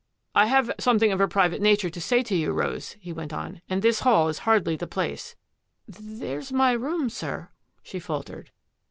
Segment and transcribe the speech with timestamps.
[0.33, 3.61] "I have something of a private nature to say to you, Rose," he went on,"
[3.69, 5.35] and this hall is hardly the place
[5.87, 7.49] —""There's my room, sir,"
[7.83, 8.49] she faltered.